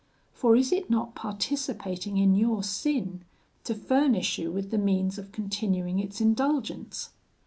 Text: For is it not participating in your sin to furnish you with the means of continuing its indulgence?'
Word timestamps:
For 0.33 0.55
is 0.55 0.71
it 0.71 0.89
not 0.89 1.13
participating 1.13 2.17
in 2.17 2.33
your 2.33 2.63
sin 2.63 3.23
to 3.65 3.75
furnish 3.75 4.39
you 4.39 4.49
with 4.51 4.71
the 4.71 4.79
means 4.79 5.19
of 5.19 5.31
continuing 5.31 5.99
its 5.99 6.19
indulgence?' 6.19 7.11